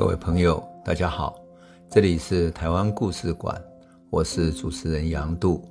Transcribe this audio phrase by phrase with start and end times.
[0.00, 1.38] 各位朋友，大家好，
[1.90, 3.62] 这里是台湾故事馆，
[4.08, 5.62] 我是主持人杨度，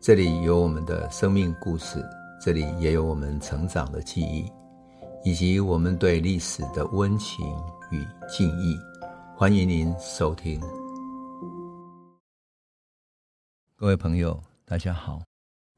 [0.00, 2.00] 这里有我们的生命故事，
[2.40, 4.48] 这里也有我们成长的记忆，
[5.24, 7.44] 以及我们对历史的温情
[7.90, 8.78] 与敬意，
[9.36, 10.60] 欢迎您收听。
[13.74, 15.20] 各位朋友，大家好，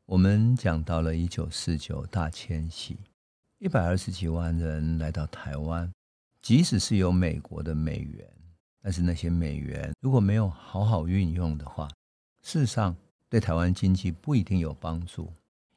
[0.04, 2.98] 我们讲到了一九四九大迁徙，
[3.60, 5.90] 一百二十几万人来到台湾。
[6.42, 8.28] 即使是有美国的美元，
[8.82, 11.88] 但是那些美元如果没有好好运用的话，
[12.42, 12.94] 事实上
[13.28, 15.32] 对台湾经济不一定有帮助。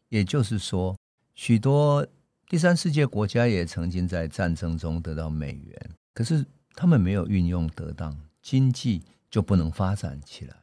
[0.09, 0.97] 也就是说，
[1.35, 2.05] 许多
[2.47, 10.55] 第三世界国家也曾经在战争中得到美元，可是他们没有运用得当，经济就不能发展起来。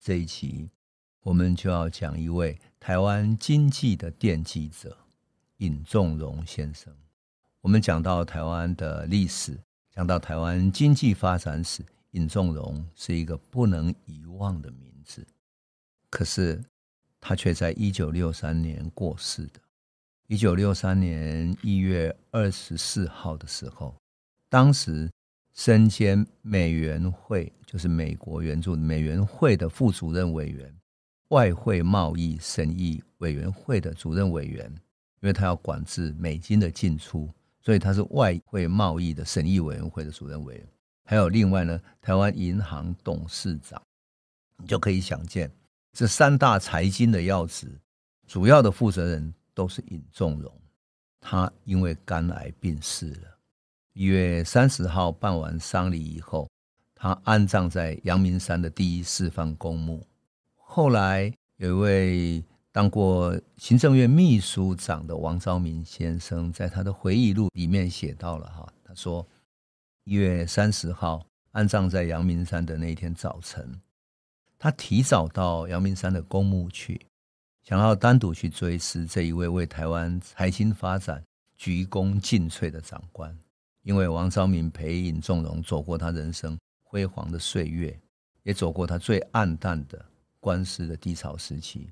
[0.00, 0.68] 这一期
[1.22, 4.96] 我们就要讲一位台湾经济的奠基者——
[5.58, 6.92] 尹仲荣先生。
[7.62, 9.56] 我们讲到台湾的历史，
[9.94, 15.24] 讲到台湾经济发展史，尹仲荣是一个不能遗忘的名字。
[16.10, 16.60] 可是，
[17.20, 19.60] 他却在一九六三年过世的。
[20.26, 23.94] 一九六三年一月二十四号的时候，
[24.48, 25.08] 当时
[25.54, 30.74] 身兼美元会，就是美国援助美元会的副主任委员，
[31.28, 34.68] 外汇贸易审议委员会的主任委员，
[35.20, 37.30] 因为他要管制美金的进出。
[37.64, 40.68] 所以他是外汇贸易的审议委员会的主任委员，
[41.04, 43.80] 还有另外呢，台湾银行董事长，
[44.56, 45.48] 你就可以想见，
[45.92, 47.68] 这三大财经的要职，
[48.26, 50.52] 主要的负责人都是尹仲荣。
[51.20, 53.38] 他因为肝癌病逝了，
[53.92, 56.50] 一月三十号办完丧礼以后，
[56.96, 60.04] 他安葬在阳明山的第一示范公墓。
[60.56, 62.44] 后来有一位。
[62.72, 69.26] 当过行政院秘书长的王昭明先生，在他的回忆录里面写到了哈，他说
[70.04, 73.78] 一月三十号安葬在阳明山的那一天早晨，
[74.58, 76.98] 他提早到阳明山的公墓去，
[77.62, 81.22] 想要单独去追思这一位为台湾财经发展
[81.54, 83.38] 鞠躬尽瘁的长官，
[83.82, 88.00] 因为王昭明陪尹仲荣走过他人生辉煌的岁月，
[88.44, 90.02] 也走过他最黯淡的
[90.40, 91.90] 官司的低潮时期。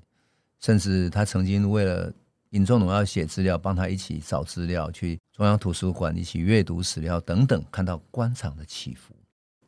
[0.61, 2.13] 甚至他曾经为了
[2.51, 9.15] 尹仲龙要写资料，帮他一起找资料，去中央图书馆一起阅读史料等等，看到官场的起伏，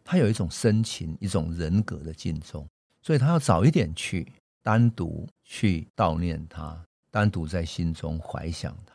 [0.04, 2.68] 他有一种深情、一种人格的敬重，
[3.02, 8.94] 所以他要早一点去，单独去悼念他，单独在心中怀想他。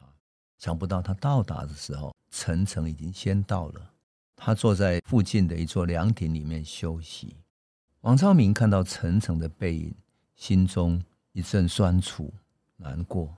[0.58, 3.90] 想不到他到达的时候，陈诚已经先到了，
[4.36, 7.34] 他坐在附近的一座凉亭里面休息。
[8.02, 9.94] 王昭明看到陈诚的背影，
[10.36, 11.02] 心中。
[11.32, 12.32] 一阵酸楚
[12.76, 13.36] 难过，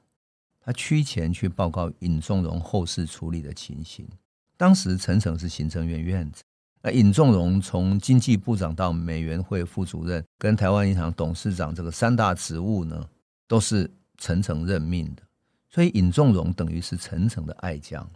[0.61, 4.09] 他趋前去报告尹仲荣后事处理的情形。
[4.57, 6.43] 当时陈诚是行政院院长，
[6.83, 13.09] 那尹仲荣从经济部长到美元会副主任，跟台湾银行董事长这个三大职务呢，
[13.49, 15.23] 都是陈诚任命的。
[15.69, 18.11] 所以尹仲荣等于是陈诚的爱将，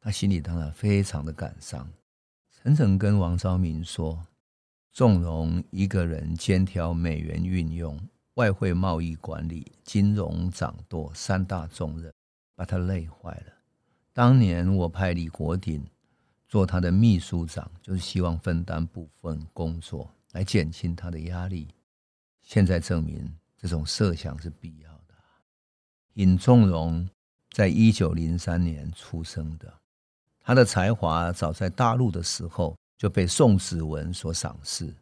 [0.00, 1.88] 他心里当然非常的感伤。
[2.62, 4.26] 陈诚跟王昭明说
[4.92, 7.98] ：“纵容一个人肩挑美元运用。”
[8.38, 12.12] 外汇贸易管理、金融掌舵三大重任，
[12.54, 13.52] 把他累坏了。
[14.12, 15.84] 当年我派李国鼎
[16.46, 21.66] 做他的秘书长，就是希望分担部分工作，来减轻他的压力。
[22.40, 25.14] 现在证明这种设想是必要的。
[26.14, 27.08] 尹仲荣
[27.50, 29.80] 在一九零三年出生的，
[30.38, 34.94] 他的才华早在大陆的时候就被宋子文所赏识。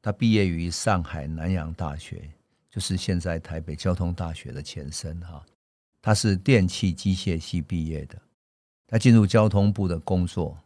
[0.00, 2.30] 他毕业于上海南洋大学。
[2.70, 5.44] 就是现在台北交通大学的前身哈，
[6.02, 8.20] 他是电气机械系毕业的，
[8.86, 10.56] 他进入交通部的工作，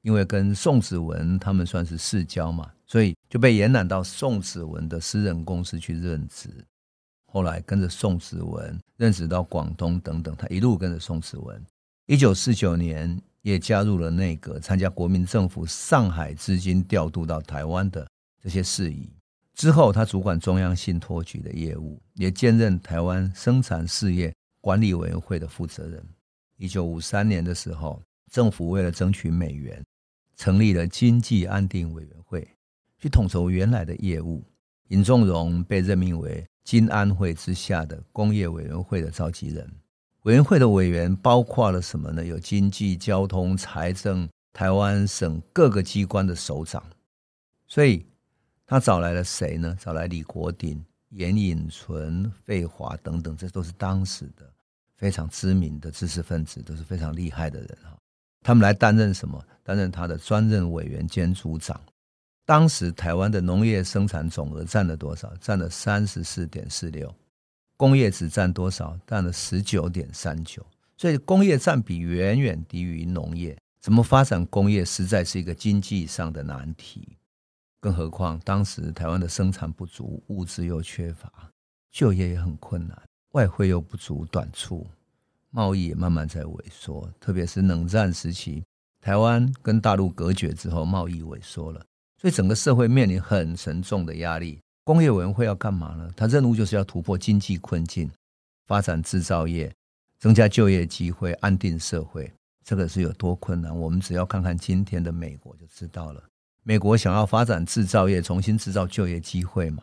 [0.00, 6.48] 因为跟宋子文他们算是世交嘛，所以就被延揽到宋子文的私人公司去任职。
[7.26, 11.64] 后来跟着宋子文任职到广东等等，他一路跟着宋子文。
[12.06, 18.06] 一九四九年也加入了内阁，参加国民政府上海资金调度到台湾的
[18.42, 19.08] 这些事宜。
[19.54, 26.02] 之后，他主管中央信托局的业务，也兼任台湾生产事业管理委员会的负责人。
[26.56, 29.84] 一九五三年的时候，政府为了争取美元，
[30.36, 32.48] 成立了经济安定委员会，
[32.98, 34.42] 去统筹原来的业务。
[34.88, 39.70] 尹仲荣被任命为金安会之下的工业委员会的召集人。
[40.22, 42.24] 委员会的委员包括了什么呢？
[42.24, 46.82] 有经济、交通、财政、台湾省各个机关的首长。
[47.68, 48.06] 所以。
[48.72, 49.76] 他找来了谁呢？
[49.78, 54.50] 找来李国鼎、严引纯、费华等等，这都是当时的
[54.96, 57.94] 非常知名的知识分子，都是非常厉害的人哈。
[58.40, 59.44] 他们来担任什么？
[59.62, 61.78] 担任他的专任委员兼组长。
[62.46, 65.30] 当时台湾的农业生产总额占了多少？
[65.38, 67.14] 占了三十四点四六，
[67.76, 68.98] 工业只占多少？
[69.06, 70.64] 占了十九点三九。
[70.96, 73.54] 所以工业占比远远低于农业。
[73.82, 77.18] 怎么发展工业，实在是一个经济上的难题。
[77.82, 81.50] 更何况当时台湾的生产不足，物资又缺乏，
[81.90, 82.96] 就业也很困难，
[83.32, 84.86] 外汇又不足短促，
[85.50, 87.12] 贸易也慢慢在萎缩。
[87.18, 88.62] 特别是冷战时期，
[89.00, 91.84] 台湾跟大陆隔绝之后，贸易萎缩了。
[92.20, 94.60] 所以整个社会面临很沉重的压力。
[94.84, 96.08] 工业委员会要干嘛呢？
[96.16, 98.08] 他任务就是要突破经济困境，
[98.68, 99.74] 发展制造业，
[100.20, 102.32] 增加就业机会，安定社会。
[102.64, 103.76] 这个是有多困难？
[103.76, 106.22] 我们只要看看今天的美国就知道了。
[106.64, 109.82] 美国想要发展制造业，重新制造就业机会嘛？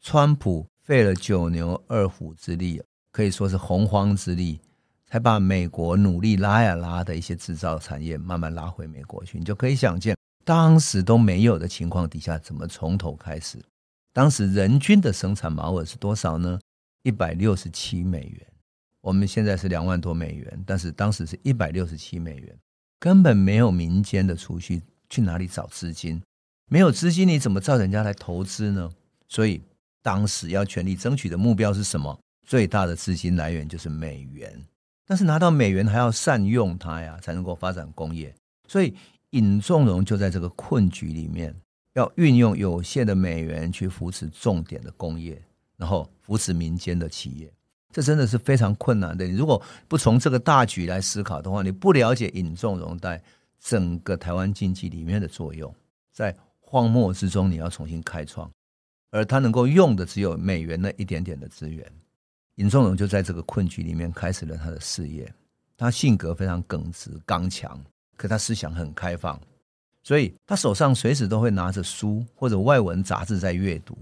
[0.00, 4.60] 川普费了九牛二虎之力，可以说是洪荒之力，
[5.06, 9.38] 才把美国努力拉呀拉的一些制造产业慢慢拉回美国去。
[9.38, 10.14] 你就可以想见。
[10.44, 13.58] 当时都没有的情况底下，怎么从头开始？
[14.12, 16.58] 当时人均的生产毛额是多少呢？
[17.02, 18.46] 一百六十七美元。
[19.00, 22.58] 我们现在是两万多美元，但是当时是一百六十七美元，
[22.98, 26.22] 根本没有民间的储蓄，去哪里找资金？
[26.70, 28.90] 没有资金，你怎么叫人家来投资呢？
[29.28, 29.60] 所以
[30.02, 32.18] 当时要全力争取的目标是什么？
[32.46, 34.64] 最大的资金来源就是美元，
[35.06, 38.34] 但是拿到美元还要善用它呀，才能够发展工业。
[38.66, 38.94] 所以。
[39.32, 41.54] 尹仲荣就在这个困局里面，
[41.92, 45.38] 要运用有限的美元去扶持重点的工业，
[45.76, 47.52] 然后扶持民间的企业，
[47.92, 49.26] 这真的是非常困难的。
[49.26, 53.22] 你如果不从这个大局来思考的话，你不了解尹仲荣在
[53.60, 55.74] 整个台湾经济里面的作用，
[56.12, 58.50] 在荒漠之中你要重新开创，
[59.10, 61.90] 而他能够用的只有美元那一点点的资源。
[62.56, 65.32] 尹仲荣就在这个困局里面开始了他的事业，
[65.76, 67.80] 他性格非常耿直刚强。
[68.16, 69.40] 可他思想很开放，
[70.02, 73.96] 所以他手上随时都会拿着书或者外文杂志在阅读。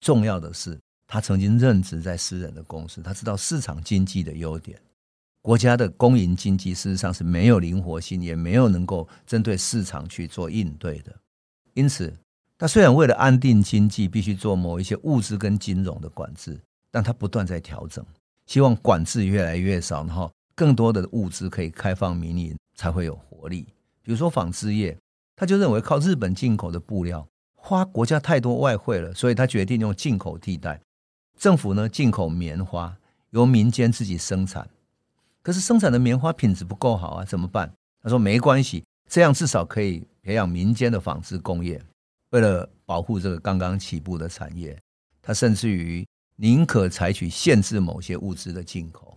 [0.00, 4.80] 重要的是，他曾经任职在私人的公司，他知道市场经济的优点。
[5.42, 11.14] 国家的公营经济事实上是没有灵活性，也没有能够针对市场去做应对的。
[11.74, 12.10] 因此，
[12.56, 16.58] 他虽然为了安定经济，必须做某一些物资跟金融的管制，
[16.90, 18.02] 但他不断在调整，
[18.46, 22.56] 希望管制越来越少，然后更多的物资可以开放民营。
[22.74, 23.66] 才会有活力。
[24.02, 24.96] 比如说纺织业，
[25.36, 30.80] 他就认为靠日本进口的布料花国家太多外汇了，所以他决定用进口替代。
[31.38, 32.96] 政府呢，进口棉花，
[33.30, 34.68] 由民间自己生产。
[35.42, 37.72] 可是生产的棉花品质不够好啊，怎么办？
[38.02, 41.80] 他说没关系，这样至少可以培养民间的纺织工业。
[42.30, 44.78] 为了保护这个刚刚起步的产业，
[45.20, 46.06] 他甚至于
[46.36, 49.16] 宁可采取限制某些物资的进口，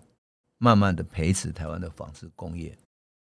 [0.57, 2.77] 慢慢的培植台湾的纺织工业。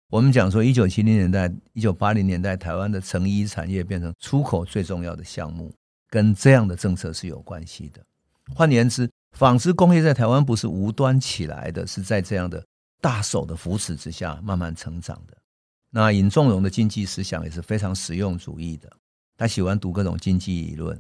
[0.09, 5.74] 我们讲说，一九七零年代、一九八零年代，台湾的成衣产业变成出口最重要的项目，
[6.09, 8.01] 跟这样的政策是有关系的。
[8.53, 12.63] 换言之，纺织工业在台湾不是无端起来的，是在这样的
[13.01, 15.38] 大手的扶持之下慢慢成长的。
[15.89, 18.92] 那尹仲荣的经济思想也是非常实用主义的，
[19.38, 21.00] 他喜欢读各种经济理论，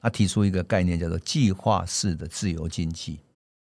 [0.00, 3.20] 他提出一个概念叫做计划式的自由经济，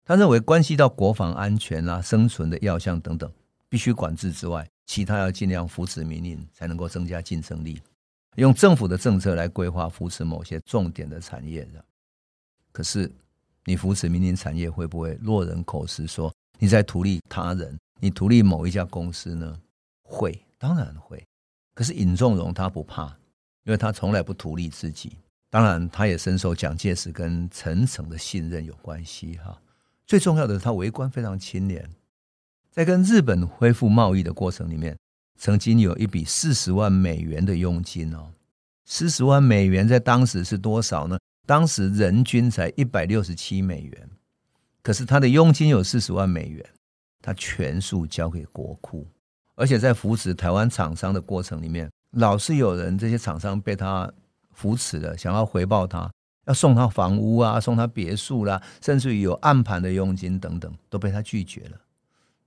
[0.04, 3.30] 他认为关系到国防安全啊、生存的要项等等。
[3.68, 7.80] 必须管制之外，其他要尽量扶持民营，才能够增加竞争力。
[8.34, 11.84] 用政府的政策来规划扶持某些重点的产业的。
[12.72, 13.08] 可是，
[13.64, 17.76] 你扶持民营产业会不会落人口实说你在图利他人？
[18.00, 19.58] 你图利某一家公司呢？
[20.02, 21.26] 会，当然会。
[21.74, 23.06] 可是尹仲荣他不怕，
[23.64, 25.16] 因为他从来不图利自己。
[25.48, 29.58] 当然，他也深受蒋介石跟陈诚的信任有关系哈。
[30.06, 31.88] 最重要的是，他为官非常清廉。
[32.70, 34.96] 在跟日本恢复贸易的过程里面，
[35.38, 38.30] 曾经有一笔四十万美元的佣金哦，
[38.84, 41.18] 四十万美元在当时是多少呢？
[41.46, 44.10] 当时人均才一百六十七美元，
[44.82, 46.64] 可是他的佣金有四十万美元，
[47.20, 49.06] 他全数交给国库，
[49.54, 54.10] 而且在扶持台湾厂商的过程里面，老是有人这些厂商被他
[54.52, 56.10] 扶持了，想要回报他，
[56.46, 61.80] 要送他房屋啊，送他别墅啦，甚至于有暗盘的佣金等等，都被他拒绝了。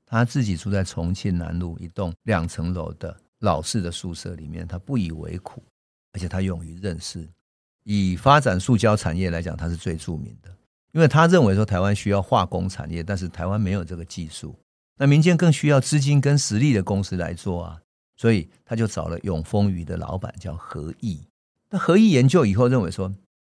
[0.06, 5.64] 他自己住在重庆南路一栋两层楼的老式的宿舍里面，他不以为苦，
[6.14, 7.28] 而且他勇于认事。
[7.84, 10.50] 以发展塑胶产业来讲，他是最著名的，
[10.94, 14.56] 因为他认为说台湾需要化工产业，但是台湾没有这个技术，
[14.98, 17.82] 那民间更需要资金跟实力的公司来做啊，
[18.16, 21.20] 所以他就找了永丰余的老板叫何义。
[21.70, 23.12] 那何义研究以后认为说，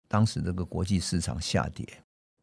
[0.07, 1.87] 当时这个国际市场下跌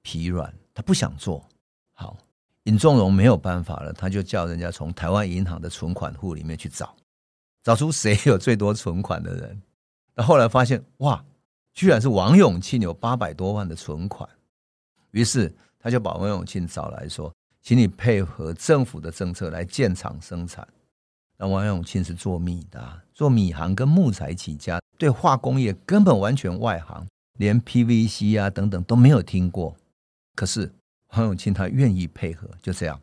[0.03, 1.45] 疲软，他不想做
[1.93, 2.17] 好。
[2.65, 6.95] 尹仲荣没有办法了，他就叫人家从台湾银行的存款户里面去找，
[7.65, 9.61] 找出谁有最多存款的人。
[10.15, 11.23] 那后来发现，哇，
[11.75, 14.27] 居然是王永庆有八百多万的存款。
[15.15, 20.69] 于是他就把王永庆找来说：“请你配合政府的政策来建厂生产。”
[21.39, 27.07] 那王永庆是做米的，做米行跟木材起家，对化工业根本完全外行，
[27.39, 29.75] 连 PVC 啊等等都没有听过。
[30.35, 30.71] 可是。
[31.17, 33.01] 王永庆他愿意配合，就这样，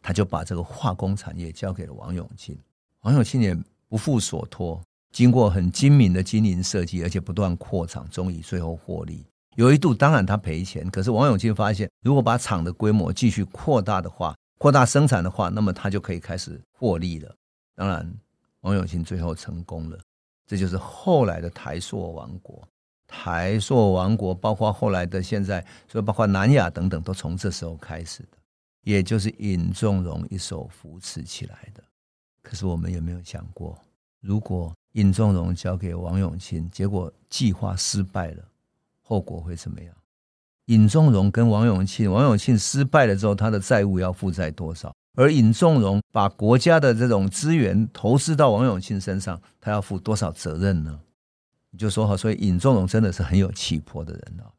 [0.00, 2.56] 他就把这个化工产业交给了王永庆。
[3.00, 3.52] 王永庆也
[3.88, 9.26] 不负所托，经过很精明的经营设计，而且不断扩厂，终于最后获利。
[9.56, 17.34] 有一度当然他赔钱，可是王永庆发现，如果把厂的规模继续扩大的话，扩大生产的话，那么他就可以开始获利了。
[17.74, 18.12] 当然，
[18.60, 19.98] 王永庆最后成功了，
[20.46, 22.66] 这就是后来的台塑王国。
[23.06, 28.38] 台塑王国，包括后来的现在，所以包括南亚等等，都从这时候开始的，
[28.82, 31.84] 也就是尹仲荣一手扶持起来的。
[32.42, 33.78] 可是我们有没有想过，
[34.20, 38.42] 如果尹仲荣交给王永庆，结果计划失败了，
[39.06, 39.94] 后果会怎么样？
[40.66, 44.90] 尹仲荣跟王永庆，王永庆失败了之后，他的债务要负债多少？
[45.14, 50.98] 而尹仲荣把国家的这种资源投资到王永庆身上，他要负多少责任呢？
[51.70, 54.50] 你就说好，所以尹仲荣真的是很有气魄的人哦。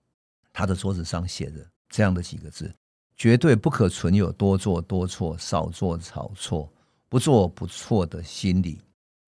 [0.54, 2.72] 他的桌子上写着这样的几个字：
[3.18, 6.72] 绝对不可存有多做多错、少做少错、
[7.10, 8.80] 不做不错的心理，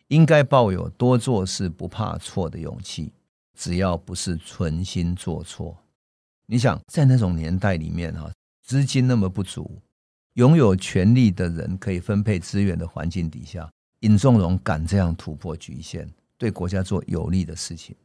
[0.09, 3.11] 应该抱有多做事不怕错的勇气。
[3.57, 5.75] 只要不是存心做错，
[6.45, 8.31] 你想在那种年代里面哈，
[8.63, 9.81] 资金那么不足，
[10.33, 13.67] 拥有权力的人可以分配资源的环境底下，
[14.01, 16.07] 尹仲荣敢这样突破局限。
[16.37, 17.95] 对国家做有利的事情，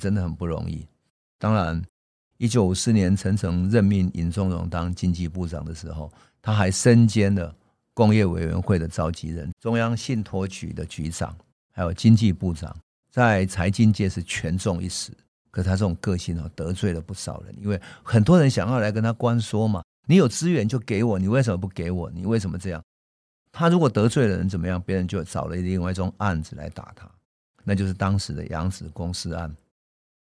[0.00, 0.84] 真的很不容易。
[1.38, 1.80] 当然，
[2.38, 6.12] 一九五四年陈诚任命尹仲荣当经济部长的时候，
[6.42, 7.54] 他还身兼了
[7.94, 11.32] 工业委员会的召集人、中央信托局的局长，
[11.70, 12.76] 还有经济部长，
[13.14, 15.12] 在财经界是权重一时。
[15.52, 22.10] 可是他这种个性哦，得罪了不少人，因为很多人想要来跟他关说嘛：“你有资源就给我，你为什么不给我？
[22.10, 22.82] 你为什么这样？”
[23.52, 24.82] 他如果得罪了人怎么样？
[24.82, 27.08] 别人就找了另外一种案子来打他。
[27.62, 29.54] 那就是当时的扬子公司案。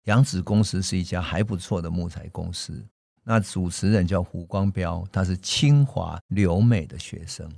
[0.05, 2.85] 扬子公司是一家还不错的木材公司。
[3.25, 7.51] 那主持人叫胡光标，他是清华留美的学生，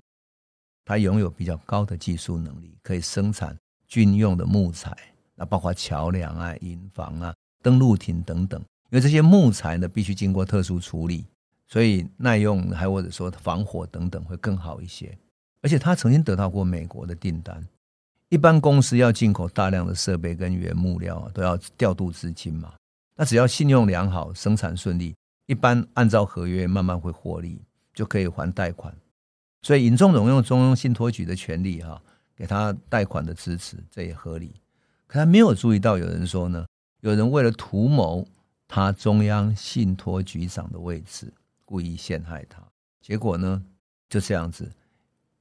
[0.85, 4.97] 他拥有比较高的技术能力，可以生产军用的木材，
[5.37, 8.61] 那包括桥梁啊、营房啊、登陆艇等等。
[8.91, 11.26] 因为这些木材呢，必须经过特殊处理，
[11.67, 15.17] 所以耐用还或者说防火等等会更好一些。
[15.62, 17.67] 而且他曾经得到过美国的订单。
[18.29, 22.73] 一般公司要进口大量的设备跟原木料，都要调度资金嘛。
[23.17, 25.14] 那只要信用良好，生产顺利，
[25.47, 27.61] 一般按照合约慢慢会获利，
[27.93, 28.95] 就可以还贷款。
[29.62, 32.00] 所以尹仲荣用中央信托局的权利哈，
[32.37, 34.55] 给他贷款的支持，这也合理。
[35.14, 36.66] 他没有注意到，有人说呢，
[37.00, 38.26] 有人为了图谋
[38.66, 41.33] 他中央信托局长的位置，
[41.64, 42.62] 故意陷害他。
[43.00, 43.62] 结果呢，
[44.09, 44.71] 就这样子。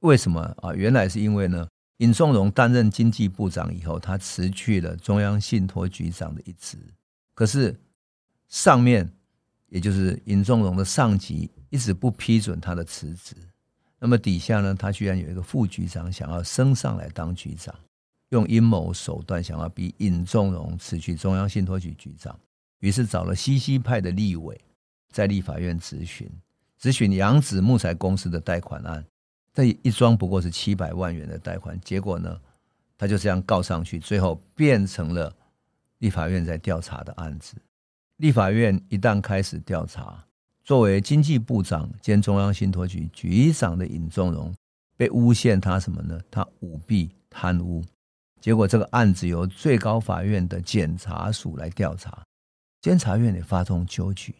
[0.00, 0.72] 为什么啊？
[0.74, 1.66] 原来是因为呢。
[1.98, 6.76] 尹仲荣担任经济部长以后，他辞去了中央信托局长的一职。
[7.34, 7.74] 可是
[8.48, 9.08] 上面，
[9.68, 13.36] 也就是尹仲荣的上级，一直不批准他的辞职。
[14.00, 17.72] 那么底下呢，他居然有一个副局长想要升上来当局长，
[18.34, 22.38] 用阴谋手段想要逼尹仲荣辞去中央信托局局长。
[22.80, 24.60] 于是找了西西派的立委，
[25.10, 26.28] 在立法院质询，
[26.78, 29.02] 质询扬子木材公司的贷款案。
[29.54, 32.38] 这一桩不过是七百万元的贷款，结果呢，
[32.98, 35.32] 他就这样告上去，最后变成了
[35.98, 37.54] 立法院在调查的案子。
[38.16, 40.24] 立法院一旦开始调查，
[40.64, 44.52] 作为经济部长兼中央信托局局长的尹仲荣
[44.96, 46.20] 被诬陷他什么呢？
[46.30, 47.82] 他舞弊贪污。
[48.44, 52.22] 结果这个案子由最高法院的检察署来调查，
[52.82, 54.34] 监察院也发动纠举，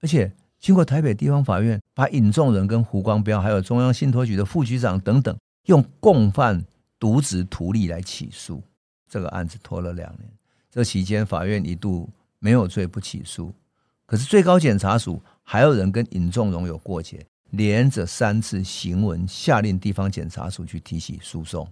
[0.00, 0.28] 而且。
[0.58, 6.64] 经过台北地方法院把尹仲荣跟胡光标，还有中央信托局的副局长等等，用共犯
[6.98, 8.62] 渎职图利来起诉，
[9.06, 10.26] 这个案子拖了两年。
[10.70, 12.08] 这期间，法院一度
[12.38, 13.52] 没有罪不起诉，
[14.06, 21.68] 可是最高检察署还有人跟尹仲荣有过节，连着三次行文下令地方检察署去提起诉讼，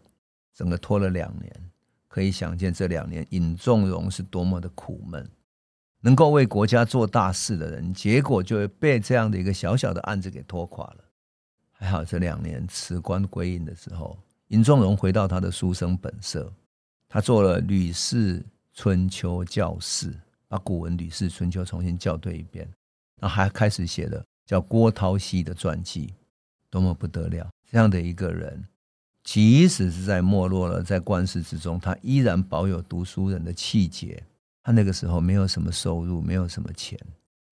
[0.55, 1.72] 整个拖了两年。
[2.13, 5.27] 可以想见，这两年尹仲荣是多么的苦闷。
[6.03, 10.99] 能够为国家做大事的人，结果就会被这样的一个小小的案子给拖垮了。
[11.71, 16.53] 还好这两年辞官归隐的时候，尹仲荣回到他的书生本色，
[17.09, 20.13] 他做了《吕氏春秋》校试，
[20.49, 22.69] 把古文《吕氏春秋》重新校对一遍，
[23.21, 26.13] 然后还开始写了叫郭涛熙的传记，
[26.69, 27.49] 多么不得了！
[27.71, 28.63] 这样的一个人，
[29.25, 34.23] 即使是在没落了，在官司之中，他依然保有读书人的气节。
[34.65, 36.99] 他那个时候没有什么收入，没有什么钱，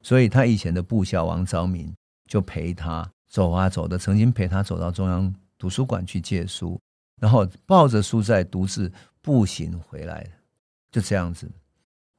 [0.03, 1.93] 所以他以前的部下王昭明
[2.29, 6.81] 就陪他走啊走的，曾经陪他走到中央图书馆去借书，
[7.21, 10.25] 然后抱着书在独自步行回来，
[10.93, 11.50] 就这样子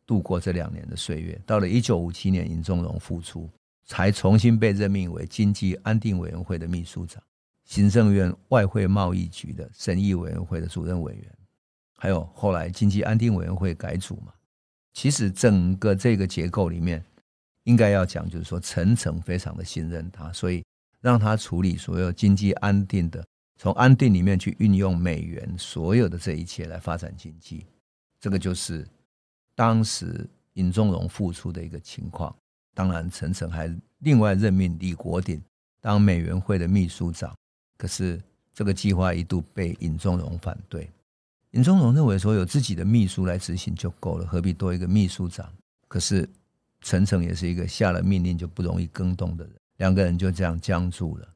[0.05, 1.39] 度过这两年的岁月。
[1.45, 3.49] 到了一九五七年，尹仲荣复出，
[3.85, 7.23] 才重新被任命为经济安定委员会的秘书长，
[7.71, 11.37] 行政院外汇贸易局的审议委员会的主任委员，
[11.97, 14.33] 还有后来经济安定委员会改组嘛。
[14.91, 17.01] 其实整个这个结构里面，
[17.63, 20.61] 应该要讲，就是说陈诚非常的信任他，所以
[20.99, 23.25] 让他处理所有经济安定的，
[23.57, 27.65] 从安定里面去运用美元所有的这一切来发展经济。
[28.19, 28.85] 这个就是
[29.55, 32.35] 当时尹仲荣付出的一个情况。
[32.73, 35.41] 当然，陈诚还另外任命李国鼎
[35.79, 37.33] 当美元会的秘书长，
[37.81, 38.21] 可是
[38.53, 40.87] 这个计划一度被尹宗荣反对。
[41.53, 45.51] 尹宗荣认为说，有自己的秘书来执行就够了，何必多一个秘书长？
[45.87, 46.29] 可是
[46.81, 51.27] 陈诚也是一个下了命令就不容易更动的人，两个人就这样僵住了。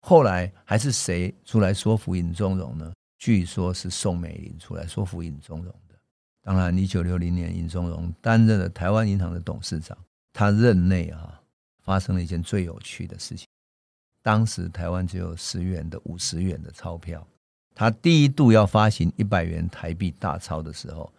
[0.00, 2.92] 后来还是谁出来说服尹宗荣呢？
[3.18, 5.94] 据说是宋美龄出来说服尹宗荣的。
[6.42, 9.96] 当然，一九六零年，尹宗荣担任了台湾银行的董事长，
[10.34, 11.40] 他任内啊
[11.82, 13.46] 发生了一件最有趣的事情。
[14.26, 17.24] 当时台湾只有十元的、五十元的钞票。
[17.76, 21.12] 他第一度要发行一百元台币大钞的时候，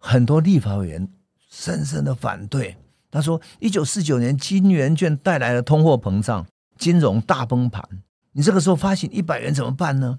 [0.00, 1.08] 很多立法委员
[1.48, 2.76] 深深的反对。
[3.08, 6.44] 他说：“一九四九年金圆券带来了通货膨胀，
[6.76, 7.88] 金融大崩盘。
[8.32, 10.18] 你这个时候发行一百元怎么办呢？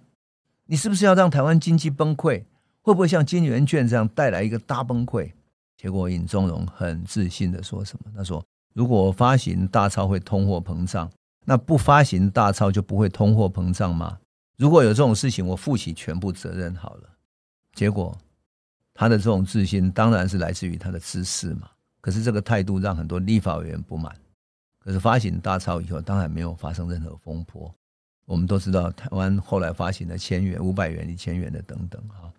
[0.68, 2.46] 你是不是要让台湾经济崩溃？
[2.82, 5.34] 会不会像金圆券这样带来一个大崩溃？”
[5.76, 8.42] 结果尹宗荣很自信的说什么：“他说，
[8.74, 11.12] 如果发行大钞会通货膨胀，
[11.46, 14.20] 那不发行大钞就不会通货膨胀吗？”
[14.58, 17.10] 如果有这种事情，我负起全部责任好了。
[17.74, 18.18] 结果，
[18.94, 21.70] 他的这种自信当然是来自于他的知识嘛。
[22.00, 24.16] 可是这个态度让很多立法委员不满。
[24.80, 27.74] 可是发行大钞以后，当然没有发生任何风波。
[28.26, 32.32] 我们都知道，台湾后来发行了千元、五百元、一千元的等等哈。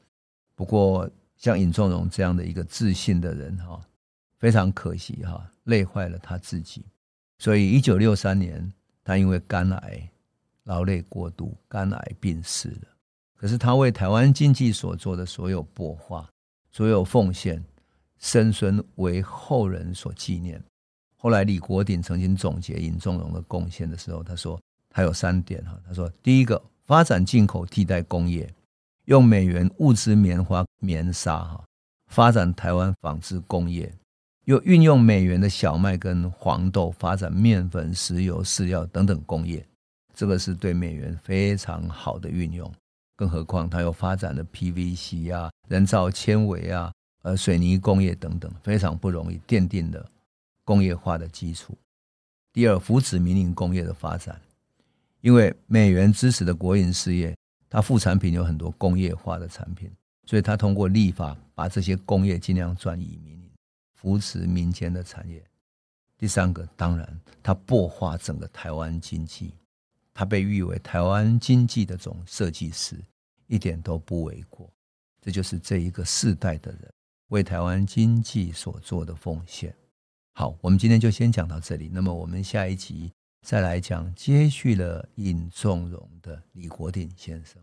[0.55, 3.81] 不过，像尹仲荣这样的一个自信的人哈，
[4.38, 6.85] 非常可惜哈，累坏了他自己。
[7.38, 8.73] 所以，一九六三年，
[9.07, 10.11] 他因为肝癌。
[10.64, 12.88] 劳累过度，肝癌病逝了。
[13.37, 16.29] 可是他为台湾经济所做的所有擘画、
[16.73, 17.64] 所有奉献，
[18.19, 20.61] 生孙为后人所纪念。
[21.16, 25.79] 后来李国鼎曾经总结尹仲荣的贡献的时候，他说他有三点哈。
[25.87, 28.53] 他说第一个，发展进口替代工业，
[29.05, 31.64] 用美元物资棉花、棉纱哈，
[32.09, 33.95] 发展台湾纺织工业，
[34.47, 39.67] 又运用美元的小麦跟黄豆，发展面粉、石油、饲料等等工业。
[40.15, 42.73] 这个是对美元非常好的运用，
[43.17, 50.09] 更何况它又发展了 PVC 啊、人造纤维啊、呃水泥工业等等，非常不容易奠定了
[50.65, 51.77] 工业化的基础。
[52.53, 54.41] 第二，扶持民营工业的发展，
[55.23, 57.37] 因为美元支持的国营事业，
[57.69, 59.91] 它副产品有很多工业化的产品，
[60.25, 63.46] 所以它通过立法把这些工业尽量转移民营，
[63.97, 65.45] 扶持民间的产业。
[66.17, 69.53] 第三个，当然它擘化整个台湾经济。
[70.15, 72.97] 他被誉为台湾经济的总设计师，
[73.49, 74.73] 一点都不为过。
[75.21, 76.91] 这就是这一个世代的人
[77.29, 79.75] 为台湾经济所做的奉献。
[80.33, 81.91] 好，我们今天就先讲到这里。
[81.93, 87.63] 那么我们下一集再来讲接续了尹仲荣的李国鼎先生。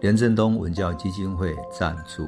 [0.00, 2.26] 廉振东文教基金会赞助。